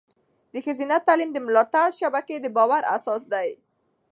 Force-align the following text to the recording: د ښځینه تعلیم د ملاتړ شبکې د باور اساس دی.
د 0.53 0.55
ښځینه 0.65 0.95
تعلیم 1.07 1.29
د 1.33 1.37
ملاتړ 1.47 1.87
شبکې 1.99 2.35
د 2.41 2.47
باور 2.57 2.81
اساس 2.95 3.21
دی. 3.33 3.49